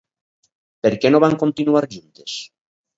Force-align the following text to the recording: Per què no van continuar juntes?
Per 0.87 0.93
què 1.05 1.13
no 1.13 1.23
van 1.27 1.39
continuar 1.45 1.87
juntes? 1.97 2.45